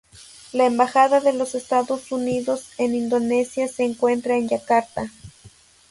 La 0.51 0.65
Embajada 0.65 1.19
de 1.21 1.31
los 1.31 1.53
Estados 1.53 2.11
Unidos 2.11 2.71
en 2.79 2.95
Indonesia 2.95 3.67
se 3.67 3.83
encuentra 3.83 4.35
en 4.35 4.49
Yakarta. 4.49 5.11